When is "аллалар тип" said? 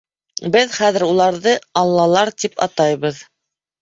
1.85-2.59